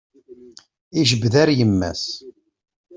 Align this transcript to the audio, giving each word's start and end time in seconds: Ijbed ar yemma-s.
Ijbed 1.01 1.33
ar 1.41 1.49
yemma-s. 1.57 2.03